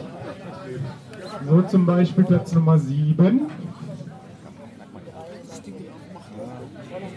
So 1.48 1.62
zum 1.62 1.86
Beispiel 1.86 2.24
Platz 2.24 2.52
Nummer 2.52 2.78
7. 2.78 3.46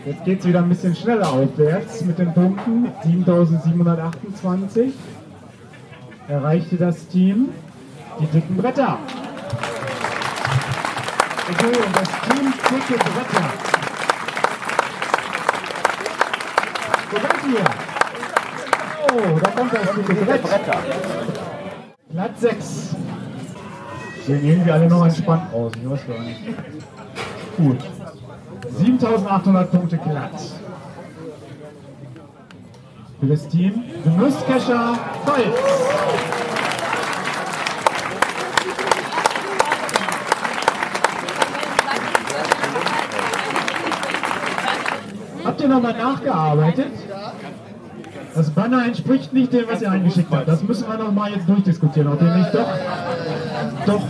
Jetzt 0.10 0.26
geht 0.26 0.40
es 0.40 0.48
wieder 0.48 0.58
ein 0.64 0.70
bisschen 0.70 0.96
schneller 0.96 1.32
aufwärts 1.32 2.02
mit 2.04 2.18
den 2.18 2.34
Punkten. 2.34 2.92
7728 3.04 4.92
erreichte 6.28 6.78
das 6.78 7.08
Team 7.10 7.50
die 8.20 8.26
dicken 8.26 8.58
Bretter. 8.58 8.98
Okay, 11.52 11.78
und 11.78 11.96
das 11.96 12.10
Team 12.22 12.52
dicke 12.72 12.98
Bretter. 12.98 13.46
Wo 17.12 17.18
seid 17.20 17.44
ihr? 17.54 17.66
Oh, 19.14 19.40
da 19.44 19.52
kommt 19.52 19.74
das 19.74 19.94
dicke 19.94 20.16
Brett. 20.26 20.42
Platz 22.12 22.42
6. 22.42 22.96
Sehen 24.26 24.44
irgendwie 24.44 24.72
alle 24.72 24.88
noch 24.88 25.06
entspannt 25.06 25.54
aus, 25.54 25.72
ich 25.80 25.88
weiß 25.88 26.08
gar 26.08 26.20
nicht. 26.20 26.40
Gut. 27.58 27.78
7800 28.68 29.72
Punkte 29.72 29.98
glatt. 29.98 30.32
Für 33.20 33.26
das 33.26 33.48
Team 33.48 33.84
Genusskescher 34.04 34.98
Golf. 35.26 36.00
Habt 45.44 45.62
ihr 45.62 45.68
nochmal 45.68 45.98
nachgearbeitet? 45.98 46.92
Das 48.36 48.50
Banner 48.52 48.86
entspricht 48.86 49.34
nicht 49.34 49.52
dem, 49.52 49.68
was 49.68 49.82
ihr 49.82 49.92
eingeschickt 49.92 50.32
habt. 50.32 50.48
Das 50.48 50.64
müssen 50.64 50.88
wir 50.88 50.98
nochmal 50.98 51.32
jetzt 51.32 51.50
durchdiskutieren, 51.50 52.14
ob 52.14 52.22
ihr 52.22 52.36
nicht 52.36 52.54
doch, 52.54 52.68
doch 53.86 54.02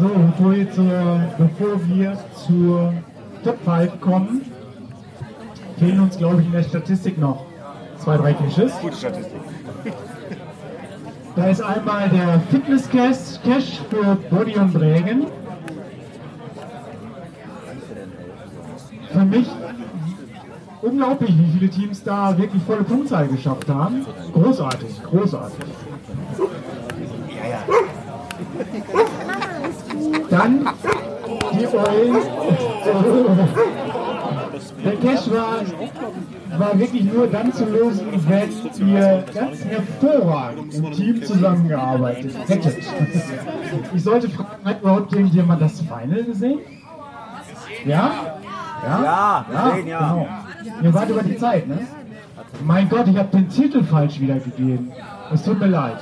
So, 0.00 0.29
bevor 0.40 0.56
wir, 0.56 0.72
zur, 0.72 1.20
bevor 1.36 1.88
wir 1.88 2.18
zur 2.46 2.94
Top 3.44 3.58
5 3.64 4.00
kommen, 4.00 4.40
fehlen 5.78 6.00
uns, 6.00 6.16
glaube 6.16 6.40
ich, 6.40 6.46
in 6.46 6.52
der 6.52 6.62
Statistik 6.62 7.18
noch 7.18 7.44
zwei, 7.98 8.16
drei 8.16 8.32
Caches. 8.32 8.72
Gute 8.80 8.96
Statistik. 8.96 9.40
Da 11.36 11.46
ist 11.46 11.60
einmal 11.60 12.08
der 12.08 12.40
Fitness 12.50 12.88
Cache 12.90 13.38
Cache 13.44 13.84
für 13.90 14.16
Body 14.30 14.56
und 14.56 14.72
Brägen. 14.72 15.26
Für 19.12 19.24
mich 19.24 19.46
unglaublich, 20.80 21.34
wie 21.36 21.58
viele 21.58 21.70
Teams 21.70 22.02
da 22.02 22.36
wirklich 22.38 22.62
volle 22.62 22.84
Punktzahl 22.84 23.28
geschafft 23.28 23.68
haben. 23.68 24.06
Großartig, 24.32 25.02
großartig. 25.04 25.66
Dann 30.30 30.68
die 31.52 31.66
Eulen. 31.66 32.22
Der 34.84 34.96
Cash 34.96 35.30
war, 35.30 35.56
war 36.58 36.78
wirklich 36.78 37.04
nur 37.04 37.26
dann 37.26 37.52
zu 37.52 37.64
lösen, 37.64 38.06
wenn 38.26 38.88
ihr 38.88 39.24
ganz 39.34 39.64
hervorragend 39.64 40.74
im 40.74 40.92
Team 40.92 41.22
zusammengearbeitet 41.22 42.34
hättet. 42.46 42.76
Ich 43.94 44.02
sollte 44.02 44.28
fragen, 44.28 44.64
hat 44.64 44.80
überhaupt 44.80 45.12
irgendjemand 45.12 45.62
das 45.62 45.80
Final 45.80 46.24
gesehen? 46.24 46.60
Ja? 47.84 48.10
Ja, 48.86 49.46
gesehen, 49.50 49.88
ja. 49.88 49.98
Genau. 49.98 50.28
Ihr 50.82 50.94
wart 50.94 51.10
über 51.10 51.22
die 51.22 51.36
Zeit, 51.36 51.68
ne? 51.68 51.78
Mein 52.64 52.88
Gott, 52.88 53.06
ich 53.08 53.16
habe 53.16 53.28
den 53.28 53.48
Titel 53.48 53.82
falsch 53.84 54.20
wiedergegeben. 54.20 54.92
Es 55.32 55.42
tut 55.42 55.60
mir 55.60 55.68
leid. 55.68 55.98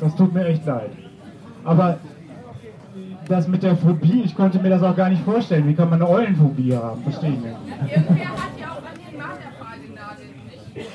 Das 0.00 0.14
tut 0.16 0.32
mir 0.32 0.46
echt 0.46 0.66
leid. 0.66 0.90
Aber 1.64 1.98
das 3.28 3.46
mit 3.48 3.62
der 3.62 3.76
Phobie, 3.76 4.22
ich 4.24 4.34
konnte 4.34 4.58
mir 4.58 4.70
das 4.70 4.82
auch 4.82 4.96
gar 4.96 5.08
nicht 5.08 5.22
vorstellen. 5.24 5.66
Wie 5.68 5.74
kann 5.74 5.88
man 5.90 6.02
eine 6.02 6.10
Eulenphobie 6.10 6.74
haben? 6.76 7.02
Verstehe 7.02 7.30
ich 7.30 7.38
nicht. 7.38 7.56
Irgendwer 7.96 8.28
hat 8.28 8.36
ja 8.60 8.70
auch 8.70 8.76
an 8.76 8.82
den 9.10 9.18
Marterpfahl 9.18 9.78
genagelt, 9.86 10.76
nicht? 10.76 10.88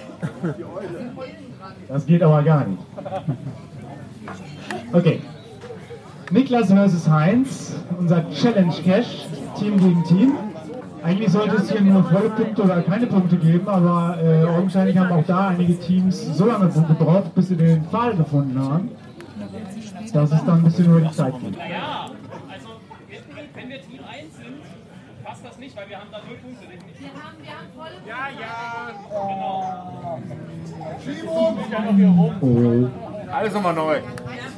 Das 1.90 2.06
geht 2.06 2.22
aber 2.24 2.44
gar 2.44 2.66
nicht. 2.66 2.82
Okay. 4.94 5.22
Niklas 6.32 6.68
versus 6.68 7.10
Heinz, 7.10 7.76
unser 7.98 8.30
Challenge 8.32 8.74
Cash, 8.84 9.26
Team 9.58 9.78
gegen 9.78 10.04
Team. 10.04 10.34
Eigentlich 11.04 11.32
sollte 11.32 11.56
es 11.56 11.72
hier 11.72 11.80
nur 11.80 12.04
volle 12.04 12.30
Punkte 12.32 12.64
oder 12.64 12.82
keine 12.82 13.08
Punkte 13.08 13.38
geben, 13.38 13.66
aber 13.70 14.18
äh, 14.22 14.44
augenscheinlich 14.46 14.98
haben 14.98 15.12
auch 15.14 15.24
da 15.26 15.50
einige 15.50 15.80
Teams 15.80 16.36
so 16.38 16.46
lange 16.48 16.68
gebraucht, 16.68 17.34
bis 17.34 17.48
sie 17.48 17.56
den 17.56 17.86
Pfahl 17.86 18.14
gefunden 18.16 18.60
haben, 18.62 18.90
dass 20.14 20.32
es 20.34 20.44
dann 20.44 20.58
ein 20.58 20.64
bisschen 20.64 20.86
über 20.88 21.00
die 21.00 21.12
Zeit 21.12 21.34
geht. 21.40 21.56
Ja, 21.56 22.08
also 22.52 22.68
wenn- 23.08 23.64
wenn 23.64 23.70
wir 23.70 23.82
Team 23.82 24.00
1 24.12 24.36
sind, 24.36 24.48
passt 25.38 25.54
das 25.54 25.60
nicht, 25.60 25.78
weil 25.78 25.90
wir 25.90 26.00
haben 26.00 26.10
da 26.12 26.20
null 26.28 26.38
Punkte. 26.38 26.66
Wir 26.68 27.10
haben, 27.10 27.38
wir 27.42 27.52
haben 27.52 27.68
volle 27.76 27.92
Ja, 28.08 28.30
ja, 28.40 28.92
genau. 29.28 29.64
Oh. 32.42 32.90
Alles 33.32 33.54
nochmal 33.54 33.74
neu. 33.74 34.02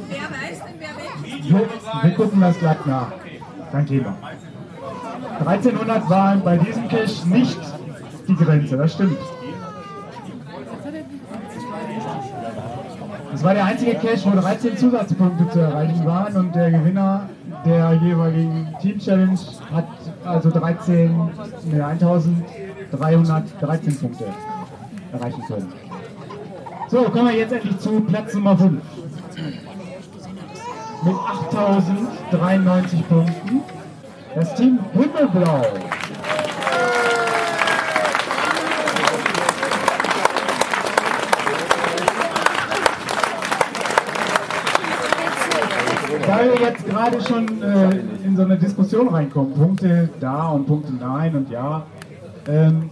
Wer 0.08 0.18
weiß 0.18 0.64
denn, 0.64 0.76
wer 0.80 0.96
weg? 0.96 1.44
Wir, 1.44 2.04
wir 2.04 2.16
gucken 2.16 2.42
das 2.42 2.58
gleich 2.60 2.86
nach. 2.86 3.12
Kein 3.72 3.86
Thema. 3.86 4.18
1300 5.40 6.10
waren 6.10 6.44
bei 6.44 6.58
diesem 6.58 6.88
Cash 6.88 7.26
nicht 7.26 7.60
die 8.28 8.36
Grenze, 8.36 8.78
das 8.78 8.94
stimmt. 8.94 9.18
Das 13.40 13.46
war 13.46 13.54
der 13.54 13.64
einzige 13.64 13.96
Cash, 13.96 14.26
wo 14.26 14.32
13 14.32 14.76
Zusatzpunkte 14.76 15.50
zu 15.50 15.62
erreichen 15.62 16.06
waren 16.06 16.36
und 16.36 16.54
der 16.54 16.72
Gewinner 16.72 17.30
der 17.64 17.94
jeweiligen 17.94 18.68
Team 18.82 19.00
Challenge 19.00 19.40
hat 19.74 19.88
also 20.26 20.50
13, 20.50 21.16
nee, 21.72 21.82
1313 21.82 23.98
Punkte 23.98 24.26
erreichen 25.14 25.42
können. 25.48 25.72
So, 26.90 27.04
kommen 27.04 27.30
wir 27.30 27.38
jetzt 27.38 27.54
endlich 27.54 27.80
zu 27.80 28.02
Platz 28.02 28.34
Nummer 28.34 28.58
5 28.58 28.82
mit 31.06 31.16
8093 31.16 33.08
Punkten. 33.08 33.62
Das 34.36 34.54
Team 34.56 34.80
Himmelblau. 34.92 35.62
Weil 46.30 46.54
wir 46.54 46.59
jetzt 46.70 46.88
gerade 46.88 47.22
schon 47.22 47.62
äh, 47.62 47.90
in 48.26 48.36
so 48.36 48.44
eine 48.44 48.58
Diskussion 48.58 49.08
reinkommen, 49.08 49.54
Punkte 49.54 50.10
da 50.20 50.50
und 50.50 50.68
Punkte 50.68 50.94
nein 50.94 51.36
und 51.36 51.50
ja. 51.50 51.86
Ähm, 52.48 52.90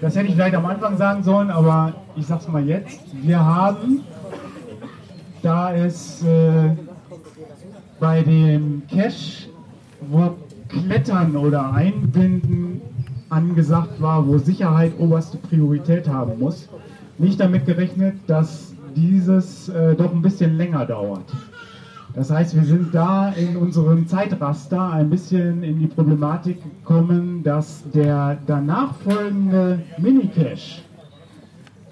das 0.00 0.16
hätte 0.16 0.28
ich 0.28 0.34
vielleicht 0.34 0.54
am 0.54 0.66
Anfang 0.66 0.96
sagen 0.96 1.22
sollen, 1.22 1.50
aber 1.50 1.94
ich 2.16 2.26
sag's 2.26 2.46
mal 2.48 2.64
jetzt. 2.64 3.00
Wir 3.22 3.38
haben 3.38 4.02
da 5.42 5.74
es 5.74 6.22
äh, 6.22 6.70
bei 8.00 8.22
dem 8.22 8.82
Cache, 8.88 9.48
wo 10.00 10.36
Klettern 10.68 11.36
oder 11.36 11.72
Einbinden 11.72 12.80
angesagt 13.28 14.00
war, 14.00 14.26
wo 14.26 14.38
Sicherheit 14.38 14.92
oberste 14.98 15.38
Priorität 15.38 16.08
haben 16.08 16.38
muss, 16.38 16.68
nicht 17.18 17.40
damit 17.40 17.66
gerechnet, 17.66 18.16
dass 18.26 18.74
dieses 18.94 19.68
äh, 19.68 19.94
doch 19.94 20.12
ein 20.12 20.22
bisschen 20.22 20.56
länger 20.56 20.86
dauert. 20.86 21.24
Das 22.14 22.30
heißt, 22.30 22.54
wir 22.54 22.64
sind 22.64 22.94
da 22.94 23.30
in 23.30 23.56
unserem 23.56 24.06
Zeitraster 24.06 24.92
ein 24.92 25.10
bisschen 25.10 25.64
in 25.64 25.80
die 25.80 25.88
Problematik 25.88 26.62
gekommen, 26.62 27.42
dass 27.42 27.82
der 27.92 28.38
danach 28.46 28.94
folgende 28.96 29.80
Mini-Cache 29.98 30.82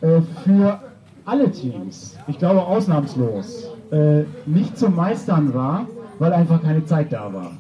äh, 0.01 0.21
für 0.45 0.79
alle 1.25 1.51
Teams, 1.51 2.17
ich 2.29 2.39
glaube 2.39 2.63
ausnahmslos, 2.63 3.69
äh, 3.91 4.23
nicht 4.47 4.79
zu 4.79 4.91
meistern 4.91 5.53
war, 5.55 5.87
weil 6.21 6.33
einfach 6.33 6.63
keine 6.63 6.85
Zeit 6.85 7.13
da 7.13 7.33
war. 7.33 7.53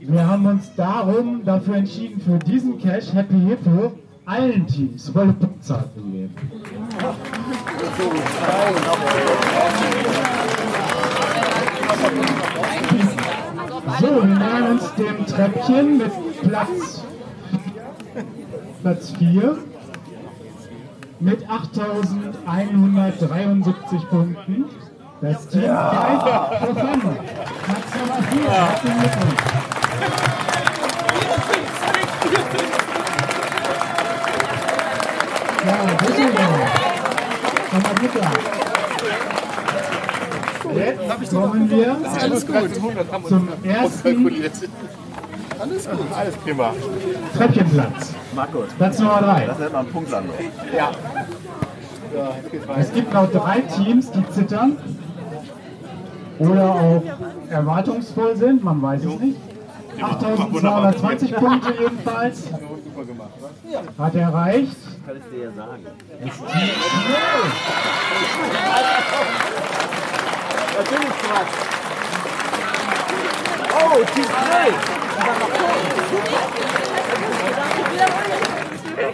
Wir 0.00 0.26
haben 0.26 0.46
uns 0.46 0.74
darum 0.74 1.44
dafür 1.44 1.76
entschieden, 1.76 2.20
für 2.20 2.38
diesen 2.38 2.78
Cash 2.78 3.12
Happy 3.12 3.38
Hippo 3.40 3.92
allen 4.24 4.66
Teams 4.66 5.10
volle 5.10 5.34
Punktzahl 5.34 5.84
zu 5.94 6.00
geben. 6.02 6.34
So, 14.00 14.06
wir 14.06 14.24
nähern 14.24 14.72
uns 14.72 14.92
dem 14.94 15.26
Treppchen 15.26 15.98
mit 15.98 16.10
Platz, 16.42 17.02
Platz 18.80 19.10
4 19.18 19.58
mit 21.18 21.50
8173 21.50 24.08
Punkten. 24.08 24.66
Das 25.20 25.48
Team 25.48 25.64
Fight 25.64 26.22
for 26.60 26.76
Fun. 26.76 27.00
Platz 27.64 27.94
Nummer 27.98 28.22
4. 28.22 28.50
Herzlichen 28.50 29.00
Glückwunsch. 29.00 29.42
Ja, 35.66 35.76
Düsseldorf. 36.06 36.70
Nochmal 37.72 37.94
Glück 37.96 38.14
kommen 41.08 41.70
wir 41.70 41.96
zum 43.26 43.48
ersten 43.64 44.26
Alles 45.60 45.90
gut, 45.90 46.06
alles 46.16 46.36
prima. 46.36 46.72
Treppchenplatz. 47.36 48.14
Markus, 48.34 48.68
Platz 48.76 48.98
Nummer 48.98 49.20
3. 49.20 49.46
das 49.46 49.58
nennt 49.58 49.72
man 49.72 49.86
Punktlandung. 49.86 50.34
Ja. 50.76 50.90
Es 52.78 52.92
gibt 52.92 53.12
noch 53.12 53.30
drei 53.30 53.60
Teams, 53.60 54.10
die 54.10 54.28
zittern 54.30 54.76
oder 56.38 56.70
auch 56.70 57.02
erwartungsvoll 57.50 58.36
sind, 58.36 58.62
man 58.62 58.80
weiß 58.80 59.04
es 59.04 59.20
nicht. 59.20 59.38
8220 60.00 61.34
Punkte 61.34 61.74
jedenfalls 61.78 62.44
hat 63.98 64.14
er 64.14 64.22
erreicht. 64.22 64.76
Kann 65.06 65.16
ich 65.16 65.24
dir 65.30 65.44
ja 65.44 65.52
sagen. 65.52 65.86
Natürlich 70.78 71.18
Quatsch. 71.18 71.56
Oh, 73.74 73.98
Team 74.14 74.24
3. 74.24 74.70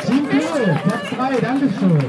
Team 0.04 0.28
Kiel, 0.28 0.78
Platz 0.84 1.06
3, 1.16 1.40
Dankeschön. 1.40 2.04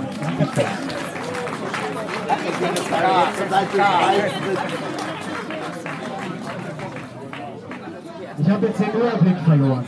Ich 8.38 8.50
habe 8.50 8.68
jetzt 8.68 8.80
den 8.80 8.92
Überblick 8.92 9.38
verloren. 9.46 9.86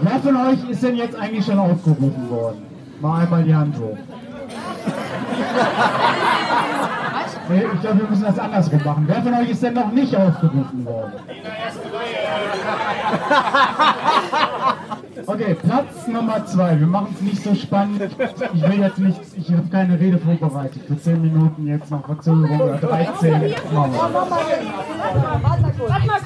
Wer 0.00 0.20
von 0.20 0.36
euch 0.48 0.70
ist 0.70 0.82
denn 0.82 0.96
jetzt 0.96 1.14
eigentlich 1.14 1.46
schon 1.46 1.58
aufgerufen 1.60 2.30
worden? 2.30 2.66
Mal 3.00 3.22
einmal 3.22 3.44
die 3.44 3.54
Hand 3.54 3.76
hoch. 3.78 3.96
Nee, 7.48 7.64
ich 7.74 7.80
glaube, 7.80 8.00
wir 8.00 8.08
müssen 8.08 8.24
das 8.24 8.38
andersrum 8.38 8.80
machen. 8.84 9.04
Wer 9.06 9.22
von 9.22 9.34
euch 9.34 9.50
ist 9.50 9.62
denn 9.62 9.74
noch 9.74 9.92
nicht 9.92 10.16
aufgerufen 10.16 10.84
worden? 10.84 11.12
Okay, 15.26 15.54
Platz 15.54 16.06
Nummer 16.06 16.44
zwei. 16.46 16.78
Wir 16.78 16.86
machen 16.86 17.08
es 17.14 17.20
nicht 17.20 17.42
so 17.42 17.54
spannend. 17.54 18.00
Ich 18.54 18.62
will 18.62 18.80
jetzt 18.80 18.98
nicht, 18.98 19.20
ich 19.34 19.50
habe 19.52 19.68
keine 19.70 19.98
Rede 19.98 20.18
vorbereitet. 20.18 20.82
Für 20.86 20.98
10 21.00 21.22
Minuten 21.22 21.66
jetzt 21.66 21.90
noch 21.90 22.04
Verzögerung 22.04 22.60
oder 22.60 22.76
13. 22.76 23.32
Machen 23.72 23.92
wir. 23.92 24.00
Warte 24.02 25.62
mal 25.62 25.72
kurz, 25.72 25.90
warte 25.90 26.06
mal 26.06 26.20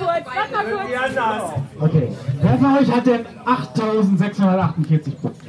kurz. 0.65 0.91
Okay. 1.81 2.13
Wer 2.43 2.59
von 2.59 2.79
euch 2.79 2.93
hat 2.93 3.07
denn 3.07 3.27
8648 3.45 5.21
Punkte? 5.21 5.47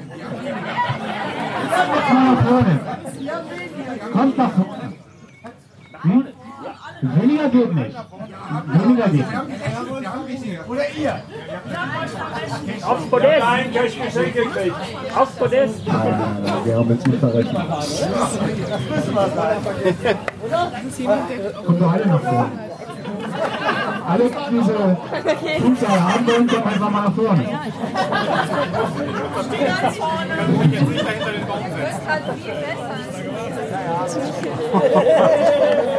Kommt 2.08 2.14
mal 2.14 2.36
nach 2.36 2.44
vorne. 2.48 2.80
Kommt 4.14 4.38
nach 4.38 4.52
vorne. 4.52 4.81
Hm? 6.04 6.28
Weniger 7.02 7.50
geht 7.50 7.74
nicht. 7.74 7.96
Weniger 8.68 9.10
geht 9.10 9.14
nicht. 9.14 9.28
Aufs 12.86 13.06
Podest! 13.08 13.40
Nein, 13.40 13.74
kein 13.74 13.86
Geschenk 13.86 14.34
gekriegt. 14.34 14.76
Aufs 15.16 15.36
Podest! 15.36 15.88
Nein, 15.88 15.98
nein, 15.98 16.20
nein, 16.44 16.66
wir 16.66 16.76
haben 16.76 16.90
jetzt 16.90 17.08
nicht 17.08 17.20
verrechnet. 17.20 17.56
Kommt 21.66 21.82
doch 21.82 21.92
alle 21.92 22.08
nach 22.08 22.22
vorne. 22.22 22.52
Alle, 24.08 24.24
die 24.24 24.36
diese 24.52 24.98
Punkte 25.62 25.88
haben 25.88 26.28
wollen, 26.28 26.48
kommen 26.48 26.64
einfach 26.64 26.90
mal 26.90 27.04
nach 27.04 27.14
vorne. 27.14 27.46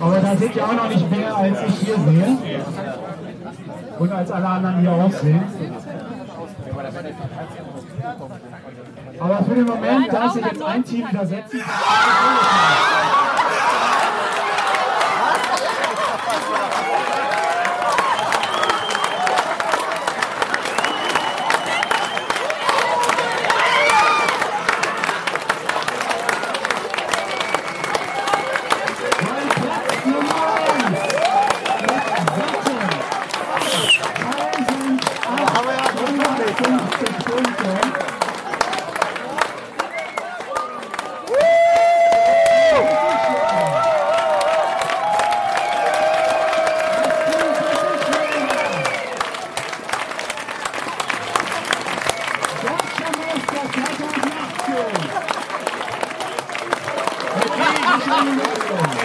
Aber 0.00 0.18
da 0.18 0.36
seht 0.36 0.56
ihr 0.56 0.64
auch 0.64 0.72
noch 0.72 0.88
nicht 0.88 1.10
mehr, 1.10 1.36
als 1.36 1.58
ich 1.68 1.74
hier 1.74 1.94
sehe. 1.94 2.38
Und 3.98 4.12
als 4.12 4.30
alle 4.30 4.48
anderen 4.48 4.80
hier 4.80 4.92
auch 4.92 5.12
sehen. 5.12 5.42
Aber 9.18 9.44
für 9.44 9.54
den 9.54 9.66
Moment 9.66 10.12
darf 10.12 10.32
sich 10.32 10.44
jetzt 10.44 10.62
ein 10.62 10.84
Team 10.84 11.06
widersetzen. 11.10 11.60
Platz 29.60 30.04
Nummer 30.06 30.40
eins. 30.56 31.00
Mit 31.82 32.04
Watten. 32.30 32.78
1850 35.90 37.24
Punkte. 37.24 37.70
Deutscher 52.62 53.10
Meister 53.18 53.62
2018. 53.72 54.74
Mit 57.36 57.50
riesigen 57.56 58.38
Leistungen. 58.38 59.00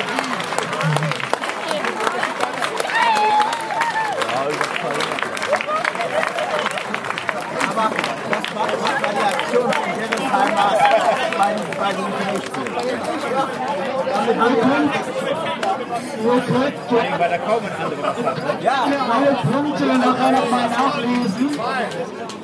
Aber 7.67 7.91
das 8.29 8.55
war 8.55 8.67
immer 8.69 8.93
bei 9.01 9.11
der 9.11 9.27
Aktion 9.27 9.71
von 9.71 9.83
Dennis 9.99 10.25
Heimer 10.31 10.69
bei, 11.37 11.51
bei 11.79 11.91
den 11.93 12.09
Knechten. 12.15 12.63
Damit 12.75 12.99
haben 13.03 13.21
wir 13.21 13.45
Ihr 13.75 13.93
könnt 13.93 14.14
weil 17.19 17.29
da 17.29 17.37
kaum 17.37 17.61
ein 17.65 17.71
anderer 17.83 18.03
was 18.03 18.25
hat. 18.25 18.63
Ja, 18.63 18.85
alle 19.13 19.35
Punkte 19.51 19.85
nachher 19.85 20.31
nochmal 20.31 20.69
nachlesen. 20.69 21.49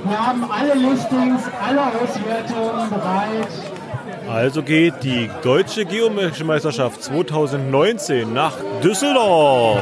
Wir 0.04 0.28
haben 0.28 0.52
alle 0.52 0.74
Listings, 0.74 1.44
alle 1.66 1.82
Auswertungen 1.82 2.90
bereit. 2.90 3.48
Also 4.30 4.64
geht 4.64 5.04
die 5.04 5.30
Deutsche 5.44 5.86
Geometrische 5.86 6.46
Meisterschaft 6.46 7.04
2019 7.04 8.34
nach 8.34 8.54
Düsseldorf. 8.84 9.82